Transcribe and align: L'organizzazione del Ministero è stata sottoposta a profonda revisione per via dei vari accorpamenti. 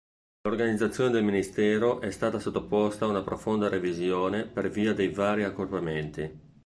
L'organizzazione 0.47 1.11
del 1.11 1.23
Ministero 1.23 2.01
è 2.01 2.09
stata 2.09 2.39
sottoposta 2.39 3.05
a 3.05 3.21
profonda 3.21 3.69
revisione 3.69 4.47
per 4.47 4.67
via 4.67 4.93
dei 4.95 5.09
vari 5.09 5.43
accorpamenti. 5.43 6.39